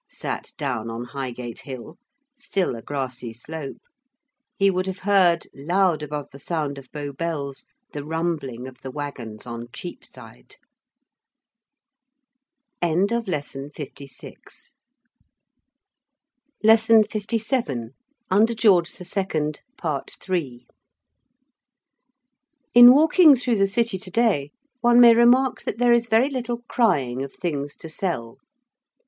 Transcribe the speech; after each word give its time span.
sat 0.09 0.51
down 0.57 0.89
on 0.89 1.03
Highgate 1.03 1.59
Hill 1.59 1.95
(still 2.35 2.75
a 2.75 2.81
grassy 2.81 3.33
slope), 3.33 3.83
he 4.57 4.71
would 4.71 4.87
have 4.87 4.97
heard, 5.05 5.45
loud 5.53 6.01
above 6.01 6.29
the 6.31 6.39
sound 6.39 6.79
of 6.79 6.91
Bow 6.91 7.13
Bells, 7.13 7.65
the 7.93 8.03
rumbling 8.03 8.67
of 8.67 8.79
the 8.81 8.89
waggons 8.89 9.45
on 9.45 9.67
Cheapside. 9.71 10.55
57. 12.81 13.69
UNDER 16.71 18.55
GEORGE 18.55 18.93
THE 18.95 19.05
SECOND. 19.05 19.61
PART 19.77 20.15
III. 20.31 20.65
In 22.73 22.91
walking 22.91 23.35
through 23.35 23.55
the 23.55 23.67
City 23.67 23.99
to 23.99 24.09
day, 24.09 24.49
one 24.79 24.99
may 24.99 25.13
remark 25.13 25.61
that 25.61 25.77
there 25.77 25.93
is 25.93 26.07
very 26.07 26.31
little 26.31 26.63
crying 26.67 27.21
of 27.23 27.35
things 27.35 27.75
to 27.75 27.87
sell. 27.87 28.39